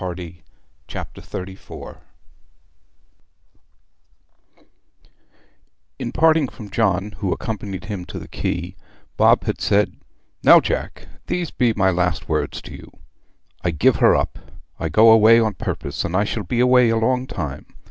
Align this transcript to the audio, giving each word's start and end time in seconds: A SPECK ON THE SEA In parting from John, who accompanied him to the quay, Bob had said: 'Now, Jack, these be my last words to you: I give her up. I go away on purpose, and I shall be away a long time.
A 0.03 0.41
SPECK 0.89 1.13
ON 1.15 1.23
THE 1.31 1.57
SEA 1.57 1.73
In 5.99 6.11
parting 6.11 6.47
from 6.47 6.71
John, 6.71 7.11
who 7.19 7.31
accompanied 7.31 7.85
him 7.85 8.05
to 8.05 8.17
the 8.17 8.27
quay, 8.27 8.75
Bob 9.15 9.43
had 9.43 9.61
said: 9.61 9.97
'Now, 10.43 10.59
Jack, 10.59 11.07
these 11.27 11.51
be 11.51 11.73
my 11.75 11.91
last 11.91 12.27
words 12.27 12.63
to 12.63 12.73
you: 12.73 12.91
I 13.63 13.69
give 13.69 13.97
her 13.97 14.15
up. 14.15 14.39
I 14.79 14.89
go 14.89 15.11
away 15.11 15.39
on 15.39 15.53
purpose, 15.53 16.03
and 16.03 16.15
I 16.15 16.23
shall 16.23 16.45
be 16.45 16.59
away 16.61 16.89
a 16.89 16.97
long 16.97 17.27
time. 17.27 17.67